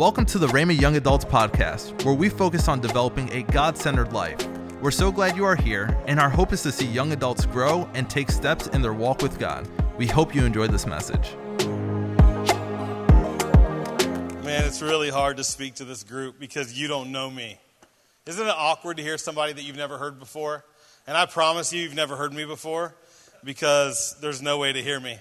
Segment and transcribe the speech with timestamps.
[0.00, 4.14] Welcome to the Rhema Young Adults Podcast, where we focus on developing a God centered
[4.14, 4.48] life.
[4.80, 7.86] We're so glad you are here, and our hope is to see young adults grow
[7.92, 9.68] and take steps in their walk with God.
[9.98, 11.36] We hope you enjoy this message.
[14.42, 17.58] Man, it's really hard to speak to this group because you don't know me.
[18.24, 20.64] Isn't it awkward to hear somebody that you've never heard before?
[21.06, 22.94] And I promise you, you've never heard me before
[23.44, 25.18] because there's no way to hear me.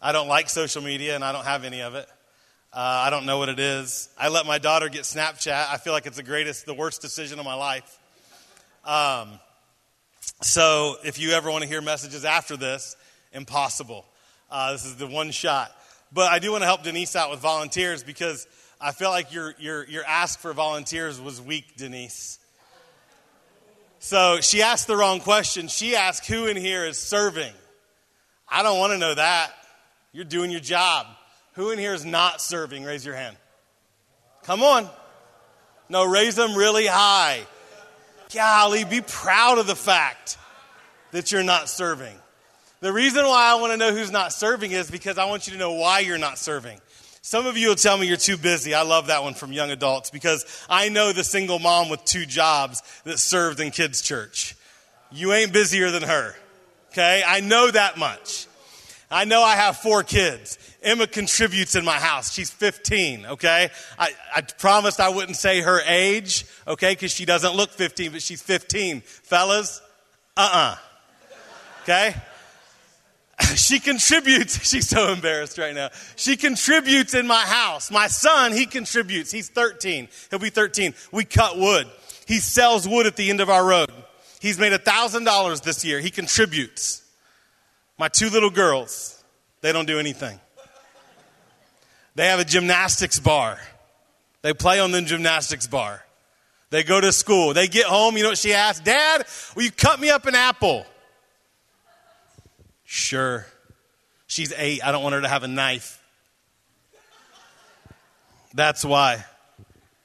[0.00, 2.08] I don't like social media and I don't have any of it.
[2.74, 4.08] Uh, I don't know what it is.
[4.18, 5.68] I let my daughter get Snapchat.
[5.70, 8.00] I feel like it's the greatest, the worst decision of my life.
[8.84, 9.38] Um,
[10.42, 12.96] so if you ever want to hear messages after this,
[13.32, 14.04] impossible.
[14.50, 15.70] Uh, this is the one shot.
[16.12, 18.44] But I do want to help Denise out with volunteers because
[18.80, 22.40] I feel like your, your, your ask for volunteers was weak, Denise.
[24.00, 25.68] So she asked the wrong question.
[25.68, 27.52] She asked, Who in here is serving?
[28.48, 29.52] I don't want to know that.
[30.12, 31.06] You're doing your job.
[31.54, 32.84] Who in here is not serving?
[32.84, 33.36] Raise your hand.
[34.44, 34.88] Come on.
[35.88, 37.46] No, raise them really high.
[38.32, 40.38] Golly, be proud of the fact
[41.12, 42.14] that you're not serving.
[42.80, 45.52] The reason why I want to know who's not serving is because I want you
[45.52, 46.80] to know why you're not serving.
[47.22, 48.74] Some of you will tell me you're too busy.
[48.74, 52.26] I love that one from young adults because I know the single mom with two
[52.26, 54.56] jobs that served in kids' church.
[55.10, 56.34] You ain't busier than her.
[56.90, 57.22] Okay?
[57.26, 58.46] I know that much.
[59.10, 60.58] I know I have four kids.
[60.84, 62.32] Emma contributes in my house.
[62.32, 63.70] She's 15, okay?
[63.98, 68.22] I, I promised I wouldn't say her age, okay, because she doesn't look 15, but
[68.22, 69.00] she's 15.
[69.00, 69.80] Fellas,
[70.36, 70.58] uh uh-uh.
[70.58, 70.76] uh.
[71.82, 72.14] Okay?
[73.56, 74.64] She contributes.
[74.68, 75.90] She's so embarrassed right now.
[76.16, 77.90] She contributes in my house.
[77.90, 79.32] My son, he contributes.
[79.32, 80.08] He's 13.
[80.30, 80.94] He'll be 13.
[81.12, 81.88] We cut wood.
[82.26, 83.90] He sells wood at the end of our road.
[84.40, 86.00] He's made $1,000 this year.
[86.00, 87.02] He contributes.
[87.98, 89.22] My two little girls,
[89.60, 90.38] they don't do anything.
[92.14, 93.58] They have a gymnastics bar.
[94.42, 96.04] They play on the gymnastics bar.
[96.70, 97.54] They go to school.
[97.54, 98.16] They get home.
[98.16, 98.84] You know what she asks?
[98.84, 100.86] Dad, will you cut me up an apple?
[102.84, 103.46] Sure.
[104.26, 104.84] She's eight.
[104.84, 106.02] I don't want her to have a knife.
[108.54, 109.24] That's why.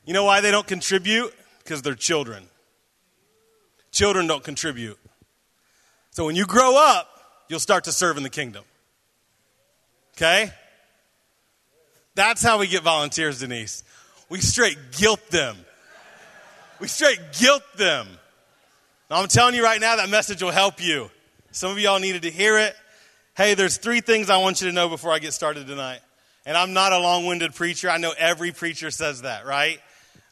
[0.05, 1.33] You know why they don't contribute?
[1.59, 2.43] Because they're children.
[3.91, 4.97] Children don't contribute.
[6.11, 7.07] So when you grow up,
[7.47, 8.63] you'll start to serve in the kingdom.
[10.17, 10.51] Okay?
[12.19, 13.81] That's how we get volunteers, Denise.
[14.27, 15.55] We straight guilt them.
[16.81, 18.09] We straight guilt them.
[19.09, 21.09] Now, I'm telling you right now, that message will help you.
[21.51, 22.75] Some of y'all needed to hear it.
[23.37, 26.01] Hey, there's three things I want you to know before I get started tonight.
[26.45, 27.89] And I'm not a long winded preacher.
[27.89, 29.79] I know every preacher says that, right?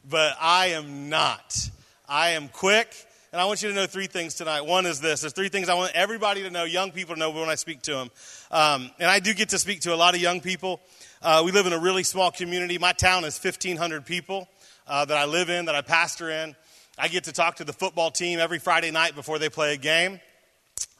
[0.06, 1.70] But I am not.
[2.06, 2.94] I am quick
[3.32, 4.62] and I want you to know three things tonight.
[4.62, 7.30] One is this there's three things I want everybody to know, young people to know
[7.30, 8.10] when I speak to them.
[8.50, 10.80] Um, and I do get to speak to a lot of young people.
[11.20, 12.78] Uh, we live in a really small community.
[12.78, 14.48] My town is 1,500 people
[14.86, 16.54] uh, that I live in, that I pastor in.
[16.96, 19.76] I get to talk to the football team every Friday night before they play a
[19.76, 20.20] game.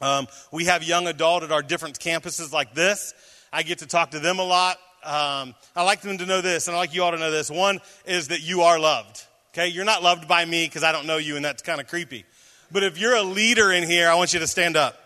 [0.01, 3.13] Um, we have young adult at our different campuses like this.
[3.51, 4.77] I get to talk to them a lot.
[5.05, 7.49] Um, I like them to know this, and I like you all to know this.
[7.49, 9.25] One is that you are loved.
[9.53, 11.87] Okay, you're not loved by me because I don't know you, and that's kind of
[11.87, 12.25] creepy.
[12.71, 14.97] But if you're a leader in here, I want you to stand up.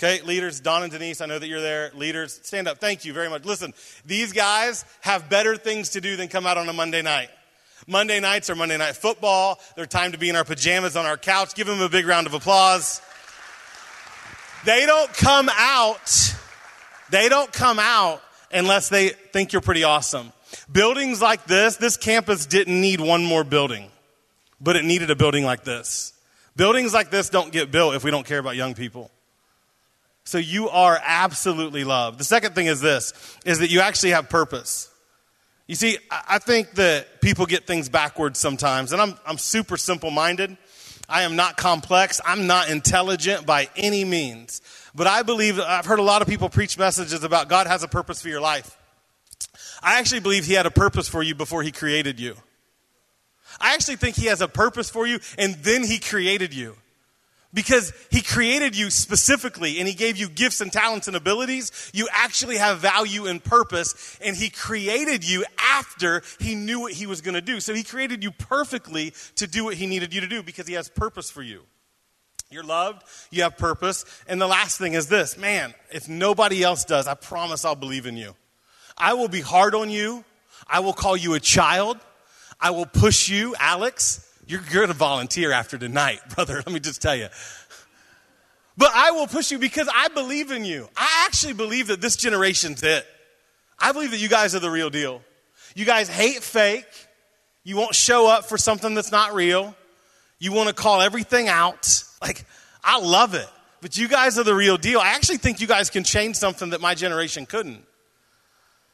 [0.00, 1.90] Okay, leaders, Don and Denise, I know that you're there.
[1.92, 2.78] Leaders, stand up.
[2.78, 3.44] Thank you very much.
[3.44, 3.74] Listen,
[4.06, 7.30] these guys have better things to do than come out on a Monday night.
[7.88, 9.58] Monday nights are Monday night football.
[9.74, 11.52] They're time to be in our pajamas on our couch.
[11.56, 13.02] Give them a big round of applause.
[14.64, 16.34] They don't come out.
[17.10, 18.22] They don't come out
[18.52, 20.32] unless they think you're pretty awesome.
[20.70, 23.90] Buildings like this, this campus didn't need one more building,
[24.60, 26.12] but it needed a building like this.
[26.54, 29.10] Buildings like this don't get built if we don't care about young people.
[30.28, 32.20] So you are absolutely loved.
[32.20, 33.14] The second thing is this,
[33.46, 34.90] is that you actually have purpose.
[35.66, 40.10] You see, I think that people get things backwards sometimes, and I'm, I'm super simple
[40.10, 40.58] minded.
[41.08, 42.20] I am not complex.
[42.26, 44.60] I'm not intelligent by any means.
[44.94, 47.88] But I believe, I've heard a lot of people preach messages about God has a
[47.88, 48.76] purpose for your life.
[49.82, 52.36] I actually believe He had a purpose for you before He created you.
[53.58, 56.76] I actually think He has a purpose for you and then He created you.
[57.54, 61.90] Because He created you specifically and He gave you gifts and talents and abilities.
[61.94, 67.06] You actually have value and purpose and He created you after He knew what He
[67.06, 67.60] was going to do.
[67.60, 70.74] So He created you perfectly to do what He needed you to do because He
[70.74, 71.62] has purpose for you.
[72.50, 74.04] You're loved, you have purpose.
[74.26, 78.06] And the last thing is this man, if nobody else does, I promise I'll believe
[78.06, 78.34] in you.
[78.96, 80.24] I will be hard on you.
[80.66, 81.98] I will call you a child.
[82.60, 84.27] I will push you, Alex.
[84.48, 86.54] You're, going to volunteer after tonight, brother.
[86.54, 87.28] Let me just tell you.
[88.78, 90.88] But I will push you because I believe in you.
[90.96, 93.06] I actually believe that this generation's it.
[93.78, 95.22] I believe that you guys are the real deal.
[95.74, 96.86] You guys hate fake.
[97.62, 99.76] You won't show up for something that's not real.
[100.38, 102.04] You want to call everything out.
[102.20, 102.44] Like,
[102.82, 103.48] I love it.
[103.80, 104.98] But you guys are the real deal.
[104.98, 107.84] I actually think you guys can change something that my generation couldn't.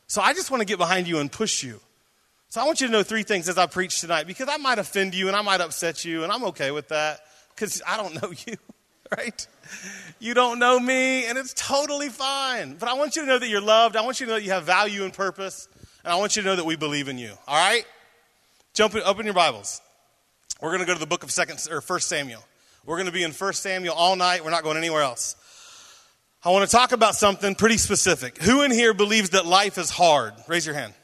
[0.06, 1.80] So I just want to get behind you and push you.
[2.54, 4.78] So I want you to know three things as I preach tonight because I might
[4.78, 7.18] offend you and I might upset you, and I'm okay with that
[7.52, 8.54] because I don't know you,
[9.18, 9.44] right?
[10.20, 12.76] You don't know me, and it's totally fine.
[12.76, 13.96] But I want you to know that you're loved.
[13.96, 15.66] I want you to know that you have value and purpose,
[16.04, 17.32] and I want you to know that we believe in you.
[17.48, 17.84] All right?
[18.72, 19.80] Jump in, open your Bibles.
[20.62, 22.44] We're going to go to the book of Second or First Samuel.
[22.86, 24.44] We're going to be in First Samuel all night.
[24.44, 25.34] We're not going anywhere else.
[26.44, 28.40] I want to talk about something pretty specific.
[28.42, 30.34] Who in here believes that life is hard?
[30.46, 30.94] Raise your hand.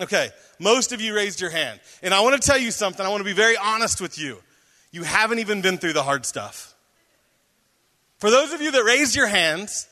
[0.00, 1.80] Okay, most of you raised your hand.
[2.02, 3.04] And I want to tell you something.
[3.04, 4.38] I want to be very honest with you.
[4.90, 6.74] You haven't even been through the hard stuff.
[8.18, 9.88] For those of you that raised your hands,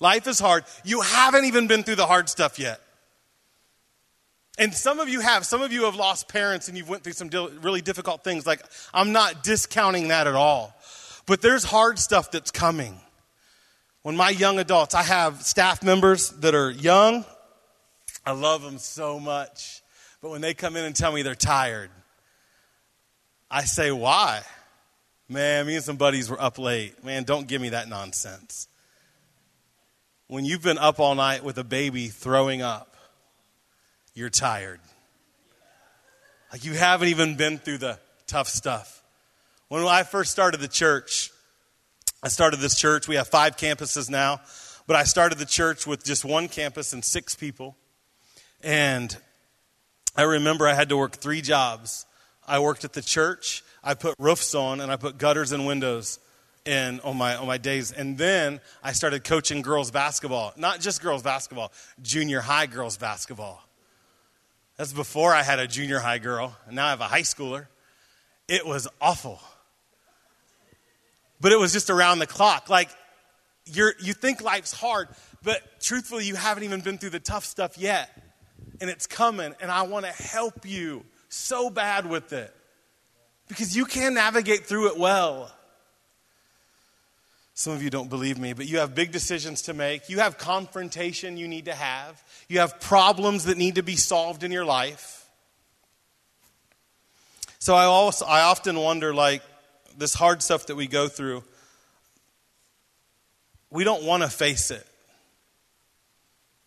[0.00, 0.64] life is hard.
[0.84, 2.80] You haven't even been through the hard stuff yet.
[4.58, 5.46] And some of you have.
[5.46, 7.28] Some of you have lost parents and you've went through some
[7.62, 8.46] really difficult things.
[8.46, 8.62] Like,
[8.92, 10.74] I'm not discounting that at all.
[11.26, 12.98] But there's hard stuff that's coming.
[14.02, 17.24] When my young adults, I have staff members that are young.
[18.28, 19.80] I love them so much.
[20.20, 21.88] But when they come in and tell me they're tired,
[23.50, 24.42] I say, why?
[25.30, 27.02] Man, me and some buddies were up late.
[27.02, 28.68] Man, don't give me that nonsense.
[30.26, 32.98] When you've been up all night with a baby throwing up,
[34.12, 34.80] you're tired.
[36.52, 39.02] Like you haven't even been through the tough stuff.
[39.68, 41.30] When I first started the church,
[42.22, 43.08] I started this church.
[43.08, 44.42] We have five campuses now,
[44.86, 47.74] but I started the church with just one campus and six people.
[48.62, 49.16] And
[50.16, 52.06] I remember I had to work three jobs.
[52.46, 56.18] I worked at the church, I put roofs on, and I put gutters and windows
[56.64, 57.92] in on my on my days.
[57.92, 60.52] And then I started coaching girls basketball.
[60.56, 61.72] Not just girls basketball,
[62.02, 63.62] junior high girls basketball.
[64.76, 67.66] That's before I had a junior high girl, and now I have a high schooler.
[68.46, 69.40] It was awful.
[71.40, 72.68] But it was just around the clock.
[72.70, 72.88] Like,
[73.66, 75.08] you're, you think life's hard,
[75.42, 78.10] but truthfully, you haven't even been through the tough stuff yet.
[78.80, 82.54] And it's coming, and I want to help you so bad with it
[83.48, 85.50] because you can navigate through it well.
[87.54, 90.08] Some of you don't believe me, but you have big decisions to make.
[90.08, 92.22] You have confrontation you need to have.
[92.48, 95.26] You have problems that need to be solved in your life.
[97.58, 99.42] So I also I often wonder like
[99.96, 101.42] this hard stuff that we go through
[103.70, 104.86] we don't want to face it.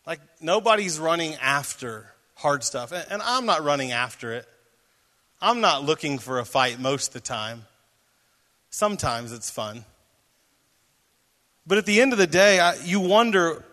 [0.05, 4.47] Like nobody's running after hard stuff and, I'm not running after it.
[5.41, 7.65] I'm not looking for a fight most of the time.
[8.69, 9.85] Sometimes it's fun.
[11.67, 13.63] But at the end of the day, I, you wonder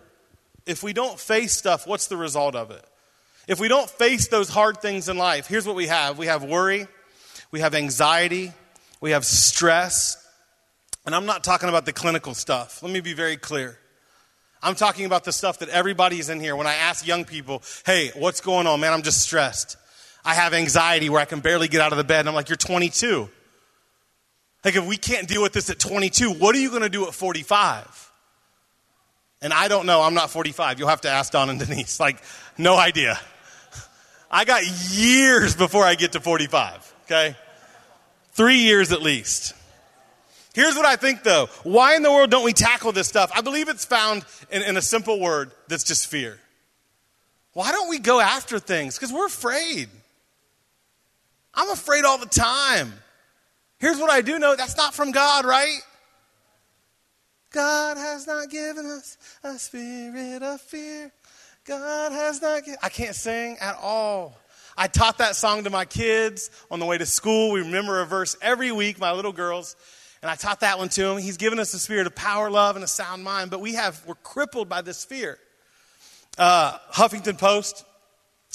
[0.65, 2.83] if we don't face stuff, what's the result of it?
[3.47, 6.43] If we don't face those hard things in life, here's what we have we have
[6.43, 6.87] worry,
[7.51, 8.51] we have anxiety,
[9.01, 10.17] we have stress.
[11.05, 12.83] And I'm not talking about the clinical stuff.
[12.83, 13.79] Let me be very clear.
[14.61, 16.55] I'm talking about the stuff that everybody's in here.
[16.55, 18.91] When I ask young people, hey, what's going on, man?
[18.91, 19.77] I'm just stressed.
[20.25, 22.21] I have anxiety where I can barely get out of the bed.
[22.21, 23.29] And I'm like, you're 22.
[24.65, 27.07] Like, if we can't deal with this at 22, what are you going to do
[27.07, 28.11] at 45?
[29.41, 30.01] And I don't know.
[30.01, 30.79] I'm not 45.
[30.79, 31.99] You'll have to ask Don and Denise.
[31.99, 32.21] Like,
[32.57, 33.17] no idea.
[34.29, 37.35] I got years before I get to 45, okay?
[38.33, 39.53] Three years at least.
[40.53, 41.47] Here's what I think though.
[41.63, 43.31] Why in the world don't we tackle this stuff?
[43.35, 46.39] I believe it's found in, in a simple word that's just fear.
[47.53, 48.95] Why don't we go after things?
[48.95, 49.89] Because we're afraid.
[51.53, 52.93] I'm afraid all the time.
[53.79, 55.79] Here's what I do know that's not from God, right?
[57.51, 61.11] God has not given us a spirit of fear.
[61.65, 62.77] God has not given.
[62.83, 64.37] I can't sing at all.
[64.77, 67.51] I taught that song to my kids on the way to school.
[67.51, 69.75] We remember a verse every week, my little girls,
[70.21, 71.17] and I taught that one to him.
[71.17, 74.01] He's given us a spirit of power, love, and a sound mind, but we have
[74.05, 75.37] we're crippled by this fear.
[76.37, 77.85] Uh, Huffington Post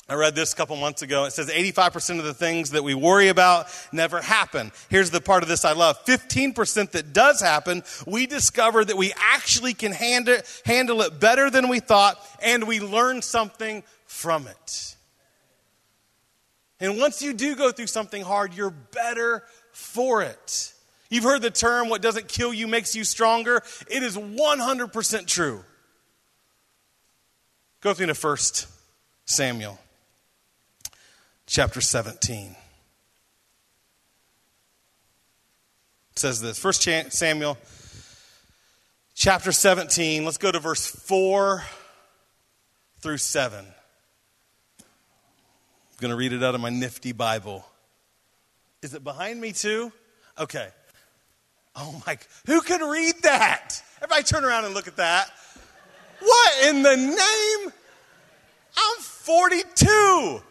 [0.07, 1.25] I read this a couple months ago.
[1.25, 4.71] It says 85% of the things that we worry about never happen.
[4.91, 6.05] Here's the part of this I love.
[6.05, 11.69] 15% that does happen, we discover that we actually can handle, handle it better than
[11.69, 14.97] we thought, and we learn something from it.
[16.81, 19.43] And once you do go through something hard, you're better
[19.73, 20.74] for it.
[21.11, 23.63] You've heard the term, what doesn't kill you makes you stronger.
[23.89, 25.65] It is 100% true.
[27.81, 28.67] Go me to First
[29.27, 29.79] Samuel
[31.47, 32.57] chapter 17.
[36.13, 37.59] It says this First Samuel
[39.15, 40.25] chapter 17.
[40.25, 41.63] Let's go to verse 4
[43.01, 43.65] through 7.
[43.65, 43.75] I'm
[46.01, 47.67] going to read it out of my nifty Bible.
[48.83, 49.93] Is it behind me too?
[50.39, 50.69] Okay.
[51.77, 53.83] Oh my, who can read that?
[53.97, 55.31] Everybody turn around and look at that.
[56.21, 57.73] What in the name?
[58.77, 60.43] I'm 42.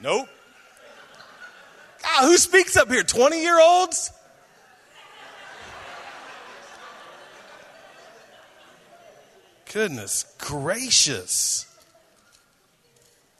[0.00, 0.28] Nope.
[2.02, 3.02] God, who speaks up here?
[3.02, 4.12] 20 year olds?
[9.72, 11.66] Goodness gracious.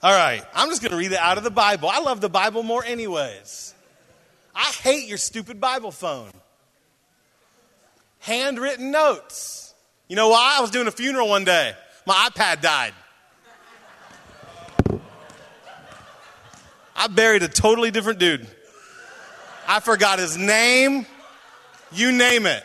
[0.02, 1.88] All right, I'm just going to read it out of the Bible.
[1.88, 3.74] I love the Bible more, anyways.
[4.58, 6.32] I hate your stupid Bible phone.
[8.18, 9.72] Handwritten notes.
[10.08, 10.56] You know why?
[10.58, 11.74] I was doing a funeral one day.
[12.04, 12.92] My iPad died.
[16.96, 18.48] I buried a totally different dude.
[19.68, 21.06] I forgot his name,
[21.92, 22.64] you name it.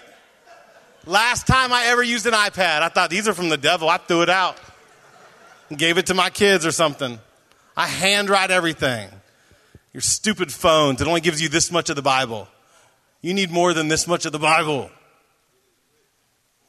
[1.06, 3.88] Last time I ever used an iPad, I thought these are from the devil.
[3.88, 4.58] I threw it out
[5.70, 7.20] and gave it to my kids or something.
[7.78, 9.10] I handwrite everything.
[9.94, 12.48] Your stupid phones, it only gives you this much of the Bible.
[13.22, 14.90] You need more than this much of the Bible.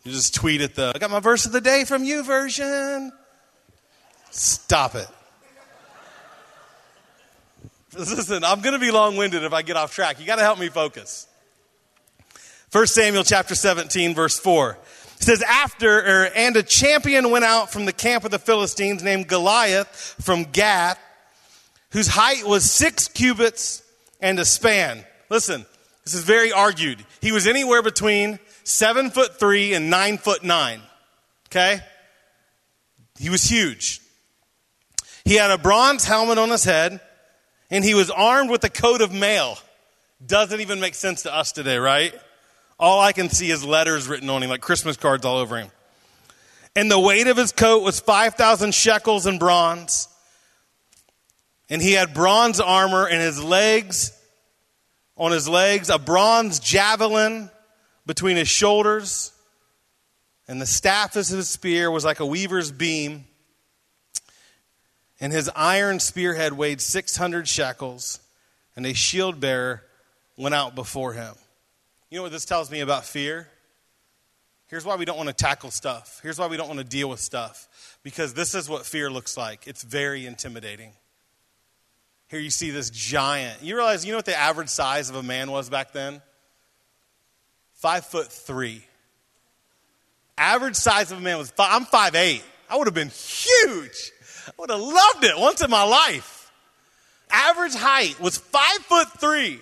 [0.04, 3.10] You just tweet at the, I got my verse of the day from YouVersion.
[4.30, 5.08] Stop it.
[7.96, 10.20] Listen, I'm going to be long winded if I get off track.
[10.20, 11.26] You got to help me focus.
[12.72, 14.78] 1 Samuel chapter 17, verse 4.
[15.16, 19.02] It says, After, er, and a champion went out from the camp of the Philistines
[19.02, 20.98] named Goliath from Gath,
[21.94, 23.82] whose height was six cubits
[24.20, 25.04] and a span.
[25.30, 25.64] Listen,
[26.02, 26.98] this is very argued.
[27.20, 30.82] He was anywhere between seven foot three and nine foot nine.
[31.48, 31.80] Okay?
[33.18, 34.00] He was huge.
[35.24, 37.00] He had a bronze helmet on his head,
[37.70, 39.56] and he was armed with a coat of mail.
[40.26, 42.12] Doesn't even make sense to us today, right?
[42.78, 45.70] All I can see is letters written on him, like Christmas cards all over him.
[46.74, 50.08] And the weight of his coat was 5,000 shekels in bronze.
[51.70, 54.12] And he had bronze armor in his legs,
[55.16, 57.50] on his legs, a bronze javelin
[58.06, 59.32] between his shoulders.
[60.46, 63.24] And the staff of his spear was like a weaver's beam.
[65.20, 68.20] And his iron spearhead weighed 600 shekels.
[68.76, 69.84] And a shield bearer
[70.36, 71.34] went out before him.
[72.10, 73.48] You know what this tells me about fear?
[74.66, 76.20] Here's why we don't want to tackle stuff.
[76.22, 77.98] Here's why we don't want to deal with stuff.
[78.02, 80.92] Because this is what fear looks like it's very intimidating.
[82.34, 83.62] Here you see this giant.
[83.62, 86.20] You realize, you know what the average size of a man was back then?
[87.74, 88.84] Five foot three.
[90.36, 92.42] Average size of a man was five, I'm five eight.
[92.68, 94.10] I would have been huge.
[94.48, 96.50] I would have loved it once in my life.
[97.30, 99.60] Average height was five foot three.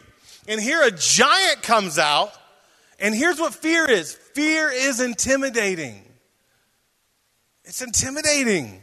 [0.48, 2.32] And here a giant comes out
[2.98, 6.02] and here's what fear is fear is intimidating.
[7.66, 8.80] It's intimidating.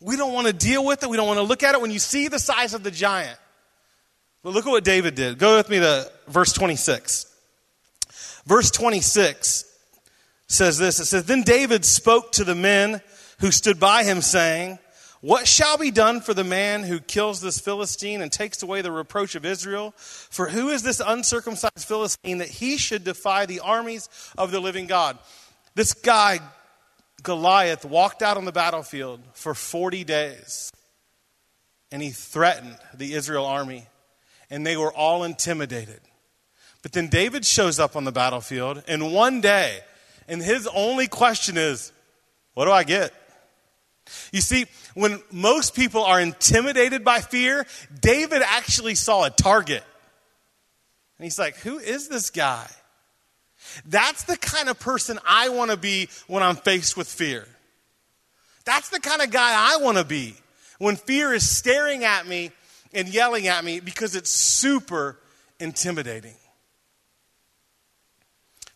[0.00, 1.10] We don't want to deal with it.
[1.10, 3.38] We don't want to look at it when you see the size of the giant.
[4.42, 5.38] But look at what David did.
[5.38, 7.26] Go with me to verse 26.
[8.46, 9.64] Verse 26
[10.46, 13.00] says this It says, Then David spoke to the men
[13.40, 14.78] who stood by him, saying,
[15.20, 18.92] what shall be done for the man who kills this Philistine and takes away the
[18.92, 19.92] reproach of Israel?
[19.96, 24.86] For who is this uncircumcised Philistine that he should defy the armies of the living
[24.86, 25.18] God?
[25.74, 26.38] This guy,
[27.22, 30.70] Goliath, walked out on the battlefield for 40 days
[31.90, 33.86] and he threatened the Israel army,
[34.50, 36.00] and they were all intimidated.
[36.82, 39.80] But then David shows up on the battlefield, and one day,
[40.28, 41.92] and his only question is,
[42.54, 43.12] What do I get?
[44.32, 47.66] You see, when most people are intimidated by fear,
[48.00, 49.84] David actually saw a target.
[51.18, 52.68] And he's like, Who is this guy?
[53.86, 57.46] That's the kind of person I want to be when I'm faced with fear.
[58.64, 60.36] That's the kind of guy I want to be
[60.78, 62.50] when fear is staring at me
[62.92, 65.18] and yelling at me because it's super
[65.58, 66.34] intimidating.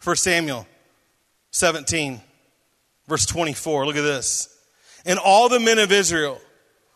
[0.03, 0.67] 1 Samuel
[1.53, 2.21] 17,
[3.07, 3.87] verse 24.
[3.87, 4.49] Look at this.
[5.05, 6.41] And all the men of Israel,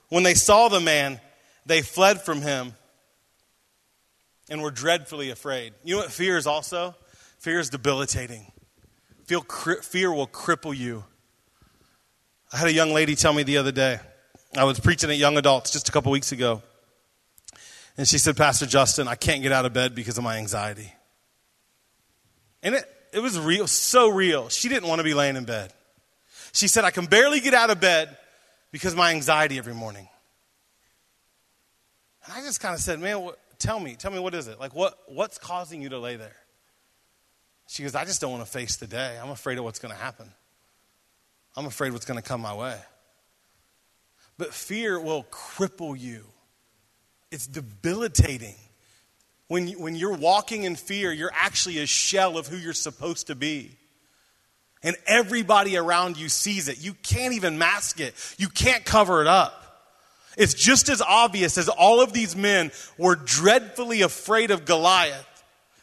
[0.09, 1.21] when they saw the man,
[1.67, 2.75] they fled from him
[4.49, 5.75] and were dreadfully afraid.
[5.85, 6.95] You know what fear is also?
[7.38, 8.52] Fear is debilitating.
[9.26, 11.05] Fear will cripple you.
[12.52, 13.99] I had a young lady tell me the other day,
[14.57, 16.62] I was preaching at young adults just a couple weeks ago.
[17.97, 20.93] And she said, Pastor Justin, I can't get out of bed because of my anxiety.
[22.62, 24.49] And it, it was real, so real.
[24.49, 25.73] She didn't want to be laying in bed.
[26.52, 28.16] She said, I can barely get out of bed
[28.71, 30.09] because of my anxiety every morning.
[32.25, 34.59] And I just kind of said, Man, what, tell me, tell me what is it?
[34.59, 36.37] Like, what, what's causing you to lay there?
[37.66, 39.18] She goes, I just don't want to face the day.
[39.20, 40.30] I'm afraid of what's going to happen.
[41.56, 42.76] I'm afraid what's going to come my way.
[44.38, 46.25] But fear will cripple you,
[47.30, 48.54] it's debilitating.
[49.49, 53.28] When, you, when you're walking in fear, you're actually a shell of who you're supposed
[53.28, 53.76] to be.
[54.82, 56.82] And everybody around you sees it.
[56.82, 59.62] You can't even mask it, you can't cover it up.
[60.37, 65.36] It's just as obvious as all of these men were dreadfully afraid of Goliath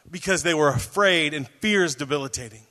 [0.10, 2.64] because they were afraid and fear is debilitating.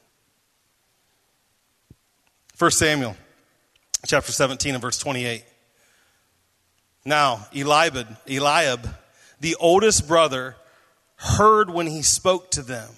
[2.59, 3.17] 1 Samuel
[4.07, 5.45] chapter 17 and verse 28.
[7.05, 8.89] Now, Eliab, Eliab,
[9.41, 10.57] the oldest brother,
[11.17, 12.89] heard when he spoke to them.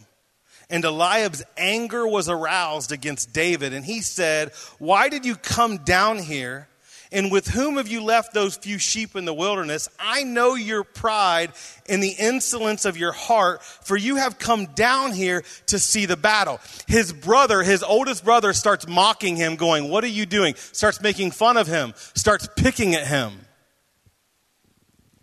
[0.70, 6.18] And Eliab's anger was aroused against David, and he said, Why did you come down
[6.18, 6.68] here?
[7.14, 9.88] And with whom have you left those few sheep in the wilderness?
[10.00, 11.52] I know your pride
[11.88, 16.16] and the insolence of your heart, for you have come down here to see the
[16.16, 16.58] battle.
[16.88, 20.56] His brother, his oldest brother, starts mocking him, going, What are you doing?
[20.56, 23.32] Starts making fun of him, starts picking at him.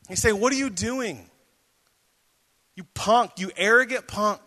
[0.07, 1.29] He say, What are you doing?
[2.77, 4.39] You punk, you arrogant punk.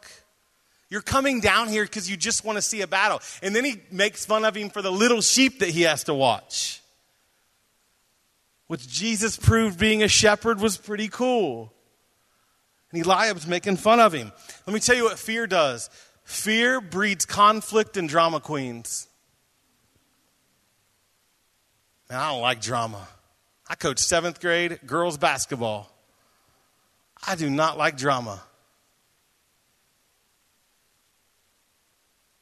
[0.89, 3.21] You're coming down here because you just want to see a battle.
[3.43, 6.15] And then he makes fun of him for the little sheep that he has to
[6.15, 6.81] watch
[8.67, 11.73] which Jesus proved being a shepherd was pretty cool.
[12.93, 14.33] And Eliab's making fun of him.
[14.67, 15.91] Let me tell you what fear does
[16.25, 19.09] fear breeds conflict and drama queens.
[22.09, 23.07] Man, I don't like drama.
[23.69, 25.91] I coach seventh grade girls basketball.
[27.27, 28.43] I do not like drama.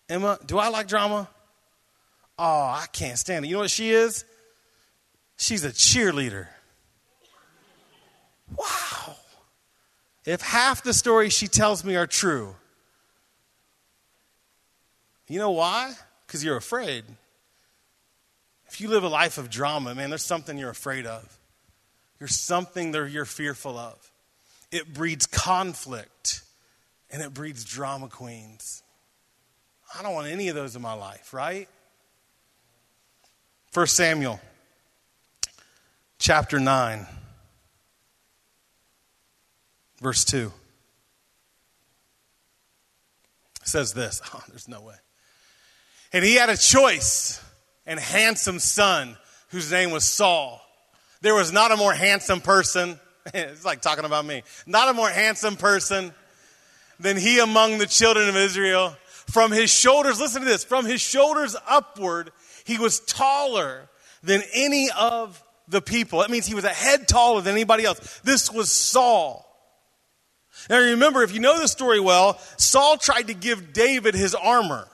[0.09, 1.29] Emma, do I like drama?
[2.39, 3.49] Oh, I can't stand it.
[3.49, 4.25] You know what she is?
[5.43, 6.47] She's a cheerleader.
[8.57, 9.17] Wow.
[10.25, 12.55] If half the stories she tells me are true,
[15.27, 15.95] you know why?
[16.25, 17.03] Because you're afraid.
[18.69, 21.37] If you live a life of drama, man, there's something you're afraid of.
[22.21, 24.13] There's something that you're fearful of.
[24.71, 26.43] It breeds conflict
[27.11, 28.85] and it breeds drama queens.
[29.99, 31.69] I don't want any of those in my life, right?
[33.73, 34.39] First Samuel
[36.23, 37.05] chapter 9,
[40.01, 40.53] verse 2.
[43.65, 44.23] says this.
[44.35, 44.95] Oh, there's no way.
[46.13, 47.43] And he had a choice
[47.87, 49.17] and handsome son
[49.49, 50.61] whose name was Saul.
[51.23, 53.01] There was not a more handsome person.
[53.35, 54.45] it's like talking about me.
[54.65, 56.13] Not a more handsome person
[57.01, 58.97] than he among the children of Israel.
[59.27, 62.31] From his shoulders, listen to this, from his shoulders upward,
[62.65, 63.89] he was taller
[64.23, 66.21] than any of the people.
[66.21, 68.21] That means he was a head taller than anybody else.
[68.23, 69.49] This was Saul.
[70.71, 74.87] Now remember, if you know the story well, Saul tried to give David his armor.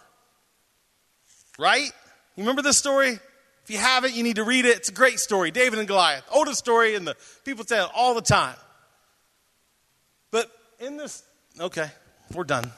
[1.58, 1.92] Right?
[2.36, 3.18] You remember this story?
[3.64, 4.76] If you haven't, you need to read it.
[4.78, 5.50] It's a great story.
[5.50, 6.24] David and Goliath.
[6.32, 8.56] Oldest story, and the people tell it all the time.
[10.30, 11.22] But in this,
[11.60, 11.90] okay,
[12.32, 12.72] we're done.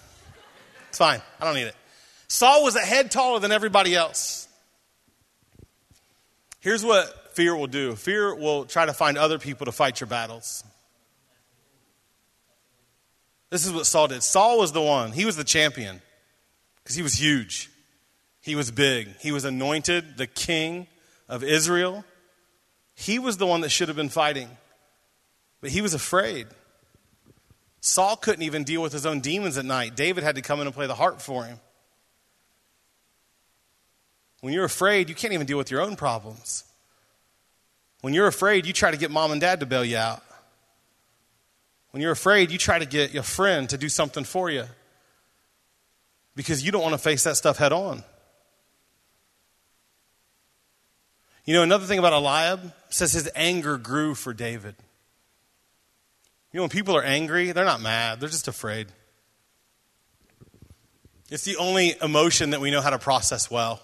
[0.89, 1.21] It's fine.
[1.41, 1.77] I don't need it.
[2.27, 4.49] Saul was a head taller than everybody else.
[6.61, 10.07] Here's what fear will do fear will try to find other people to fight your
[10.07, 10.63] battles.
[13.51, 14.23] This is what Saul did.
[14.23, 16.01] Saul was the one, he was the champion
[16.77, 17.71] because he was huge,
[18.41, 20.87] he was big, he was anointed the king
[21.29, 22.05] of Israel.
[22.95, 24.49] He was the one that should have been fighting,
[25.63, 26.47] but he was afraid.
[27.81, 29.97] Saul couldn't even deal with his own demons at night.
[29.97, 31.59] David had to come in and play the harp for him.
[34.41, 36.65] When you're afraid, you can't even deal with your own problems.
[38.01, 40.23] When you're afraid, you try to get mom and dad to bail you out.
[41.91, 44.65] When you're afraid, you try to get your friend to do something for you
[46.35, 48.03] because you don't want to face that stuff head on.
[51.45, 54.77] You know, another thing about Eliab says his anger grew for David.
[56.53, 58.89] You know, when people are angry, they're not mad, they're just afraid.
[61.29, 63.81] It's the only emotion that we know how to process well.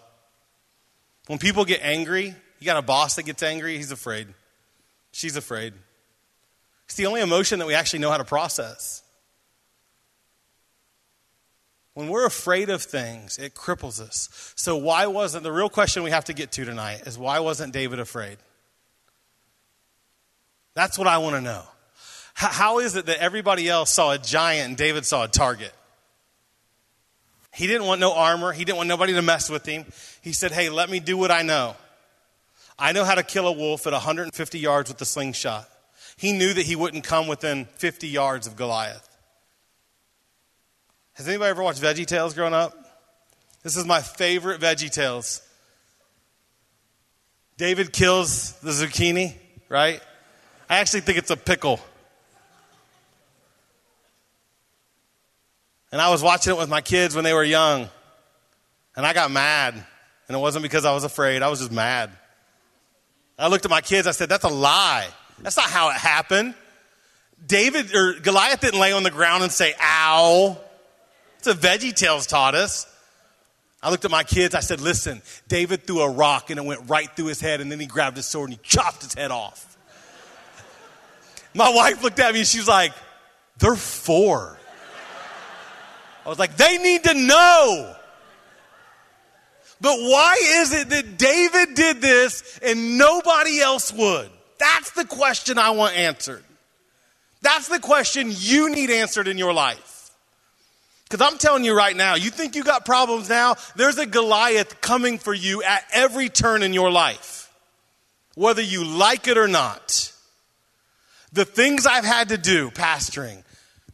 [1.27, 4.29] When people get angry, you got a boss that gets angry, he's afraid.
[5.13, 5.75] She's afraid.
[6.87, 9.03] It's the only emotion that we actually know how to process.
[11.95, 14.29] When we're afraid of things, it cripples us.
[14.55, 17.73] So, why wasn't the real question we have to get to tonight is why wasn't
[17.73, 18.37] David afraid?
[20.75, 21.63] That's what I want to know.
[22.35, 25.73] How is it that everybody else saw a giant and David saw a target?
[27.57, 28.53] He didn't want no armor.
[28.53, 29.87] He didn't want nobody to mess with him.
[30.21, 31.75] He said, Hey, let me do what I know.
[32.79, 35.67] I know how to kill a wolf at 150 yards with the slingshot.
[36.19, 39.09] He knew that he wouldn't come within 50 yards of Goliath.
[41.15, 42.75] Has anybody ever watched Veggie Tales growing up?
[43.63, 45.41] This is my favorite Veggie Tales.
[47.57, 49.33] David kills the zucchini,
[49.71, 50.03] right?
[50.69, 51.81] I actually think it's a pickle.
[55.93, 57.89] And I was watching it with my kids when they were young.
[58.97, 59.75] And I got mad.
[59.75, 62.11] And it wasn't because I was afraid, I was just mad.
[63.39, 65.07] I looked at my kids, I said, That's a lie.
[65.41, 66.55] That's not how it happened.
[67.47, 70.59] David or Goliath didn't lay on the ground and say, Ow.
[71.39, 72.87] It's a Veggie Tales taught us.
[73.83, 76.89] I looked at my kids, I said, Listen, David threw a rock and it went
[76.89, 79.31] right through his head, and then he grabbed his sword and he chopped his head
[79.31, 79.77] off.
[81.55, 82.93] my wife looked at me and she was like,
[83.59, 84.59] They're four.
[86.27, 87.95] I was like, They need to know.
[89.81, 94.31] But why is it that David did this and nobody else would?
[94.59, 96.43] That's the question I want answered.
[97.43, 100.11] That's the question you need answered in your life.
[101.09, 103.57] Because I'm telling you right now, you think you got problems now?
[103.77, 107.53] There's a Goliath coming for you at every turn in your life,
[108.35, 110.13] whether you like it or not.
[111.33, 113.45] The things I've had to do pastoring,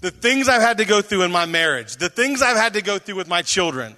[0.02, 2.82] the things I've had to go through in my marriage, the things I've had to
[2.82, 3.96] go through with my children.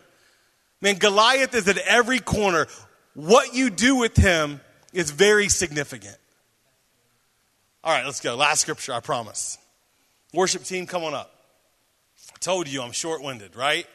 [0.83, 2.67] Man, Goliath is at every corner.
[3.15, 4.61] What you do with him
[4.93, 6.17] is very significant.
[7.83, 8.37] All right, let's go.
[8.37, 9.57] Last scripture, I promise.
[10.35, 11.33] Worship team, come on up.
[12.35, 13.87] I told you I'm short winded, right?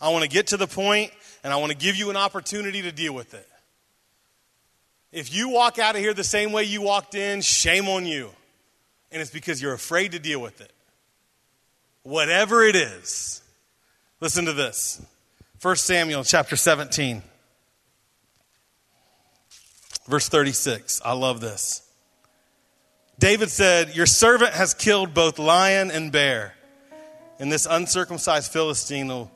[0.00, 2.80] I want to get to the point and I want to give you an opportunity
[2.82, 3.48] to deal with it.
[5.12, 8.30] If you walk out of here the same way you walked in, shame on you.
[9.12, 10.72] And it's because you're afraid to deal with it.
[12.04, 13.42] Whatever it is.
[14.20, 15.04] Listen to this
[15.60, 17.22] 1 Samuel chapter 17,
[20.06, 21.00] verse 36.
[21.04, 21.80] I love this.
[23.18, 26.54] David said, Your servant has killed both lion and bear,
[27.38, 29.30] and this uncircumcised Philistine will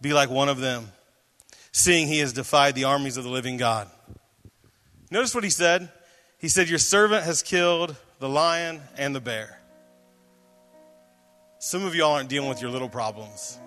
[0.00, 0.92] be like one of them,
[1.72, 3.88] seeing he has defied the armies of the living God.
[5.10, 5.90] Notice what he said.
[6.38, 9.58] He said, Your servant has killed the lion and the bear.
[11.64, 13.60] Some of y'all aren't dealing with your little problems.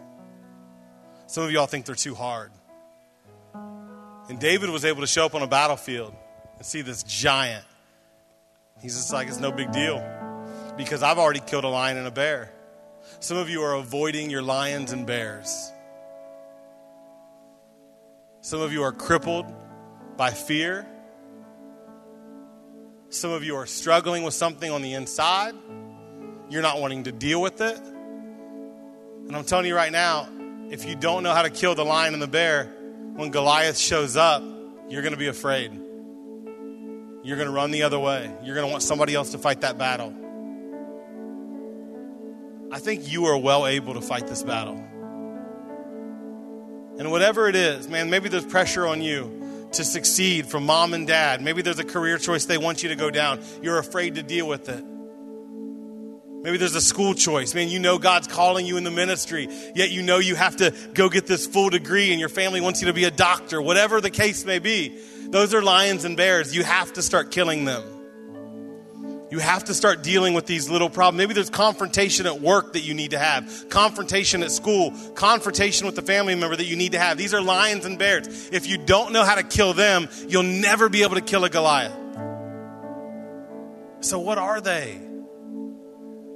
[1.27, 2.51] Some of y'all think they're too hard.
[4.27, 6.13] And David was able to show up on a battlefield
[6.57, 7.63] and see this giant
[8.81, 10.03] He's just like, it's no big deal
[10.77, 12.51] because I've already killed a lion and a bear.
[13.19, 15.71] Some of you are avoiding your lions and bears.
[18.41, 19.45] Some of you are crippled
[20.17, 20.85] by fear.
[23.09, 25.55] Some of you are struggling with something on the inside.
[26.49, 27.77] You're not wanting to deal with it.
[27.77, 30.29] And I'm telling you right now,
[30.69, 32.65] if you don't know how to kill the lion and the bear,
[33.15, 34.43] when Goliath shows up,
[34.89, 35.71] you're going to be afraid.
[37.23, 38.31] You're going to run the other way.
[38.43, 40.13] You're going to want somebody else to fight that battle.
[42.71, 44.75] I think you are well able to fight this battle.
[46.97, 51.07] And whatever it is, man, maybe there's pressure on you to succeed from mom and
[51.07, 51.41] dad.
[51.41, 53.41] Maybe there's a career choice they want you to go down.
[53.61, 54.85] You're afraid to deal with it.
[56.45, 57.55] Maybe there's a school choice.
[57.55, 60.71] Man, you know God's calling you in the ministry, yet you know you have to
[60.93, 63.99] go get this full degree and your family wants you to be a doctor, whatever
[63.99, 64.95] the case may be.
[65.29, 66.55] Those are lions and bears.
[66.55, 67.81] You have to start killing them.
[69.31, 71.17] You have to start dealing with these little problems.
[71.17, 75.95] Maybe there's confrontation at work that you need to have, confrontation at school, confrontation with
[75.95, 77.17] the family member that you need to have.
[77.17, 78.51] These are lions and bears.
[78.51, 81.49] If you don't know how to kill them, you'll never be able to kill a
[81.49, 81.97] Goliath.
[84.01, 85.04] So, what are they?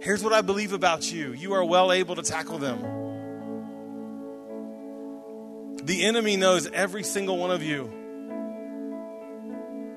[0.01, 2.79] Here's what I believe about you you are well able to tackle them.
[5.83, 7.91] The enemy knows every single one of you.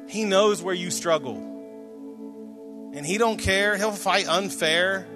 [0.09, 1.51] He knows where you struggle.
[2.95, 3.77] And he don't care.
[3.77, 5.07] He'll fight unfair.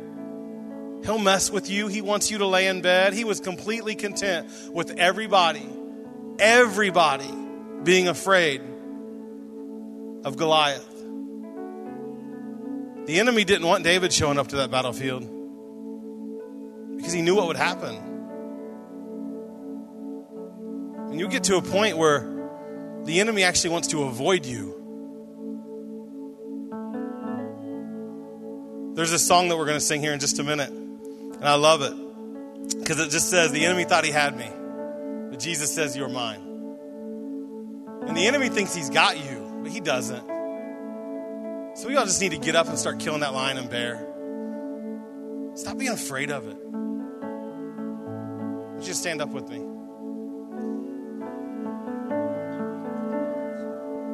[1.04, 1.88] He'll mess with you.
[1.88, 3.12] He wants you to lay in bed.
[3.12, 5.68] He was completely content with everybody,
[6.38, 7.30] everybody
[7.82, 8.62] being afraid
[10.24, 10.95] of Goliath.
[13.06, 15.22] The enemy didn't want David showing up to that battlefield
[16.96, 17.94] because he knew what would happen.
[21.10, 22.28] And you get to a point where
[23.04, 24.72] the enemy actually wants to avoid you.
[28.96, 31.54] There's a song that we're going to sing here in just a minute, and I
[31.54, 31.94] love it
[32.80, 34.50] because it just says, The enemy thought he had me,
[35.30, 36.40] but Jesus says, You're mine.
[38.08, 40.35] And the enemy thinks he's got you, but he doesn't.
[41.76, 43.96] So we all just need to get up and start killing that lion and bear.
[45.56, 46.56] Stop being afraid of it.
[48.76, 49.56] Would you stand up with me?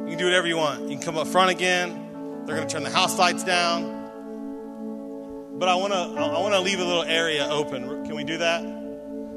[0.03, 0.89] You can do whatever you want.
[0.89, 2.43] You can come up front again.
[2.45, 4.01] They're going to turn the house lights down.
[5.57, 8.03] But I want to I want to leave a little area open.
[8.03, 8.61] Can we do that?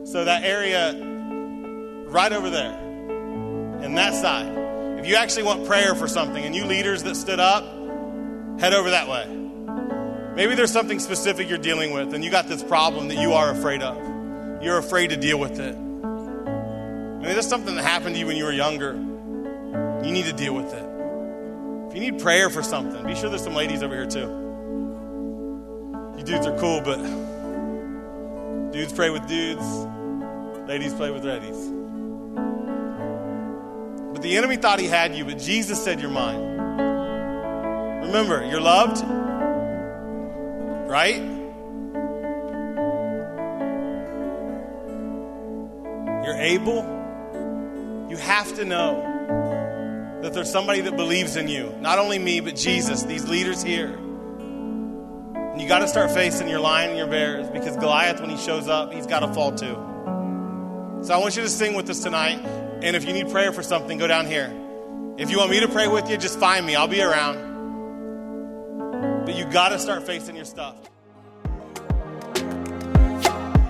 [0.02, 0.94] So that area
[2.08, 2.72] right over there
[3.84, 4.52] and that side.
[4.98, 7.75] If you actually want prayer for something and you leaders that stood up,
[8.58, 9.26] head over that way.
[10.34, 13.50] Maybe there's something specific you're dealing with and you got this problem that you are
[13.50, 14.62] afraid of.
[14.62, 15.76] You're afraid to deal with it.
[15.76, 18.94] Maybe there's something that happened to you when you were younger.
[20.04, 20.84] You need to deal with it.
[21.88, 24.44] If you need prayer for something, be sure there's some ladies over here too.
[26.18, 26.98] You dudes are cool, but
[28.72, 29.64] dudes pray with dudes,
[30.68, 31.72] ladies play with ladies.
[34.12, 36.55] But the enemy thought he had you, but Jesus said you're mine.
[38.06, 39.02] Remember, you're loved,
[40.88, 41.16] right?
[46.24, 46.84] You're able.
[48.08, 51.74] You have to know that there's somebody that believes in you.
[51.80, 53.88] Not only me, but Jesus, these leaders here.
[53.88, 58.36] And you got to start facing your lion and your bears because Goliath, when he
[58.36, 59.74] shows up, he's got to fall too.
[61.04, 62.38] So I want you to sing with us tonight.
[62.82, 64.52] And if you need prayer for something, go down here.
[65.18, 66.76] If you want me to pray with you, just find me.
[66.76, 67.55] I'll be around.
[69.26, 70.76] But you got to start facing your stuff.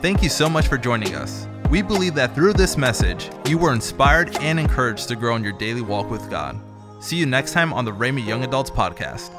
[0.02, 1.48] Thank you so much for joining us.
[1.70, 5.54] We believe that through this message, you were inspired and encouraged to grow in your
[5.54, 6.60] daily walk with God.
[7.00, 9.32] See you next time on the Rhema Young Adults Podcast.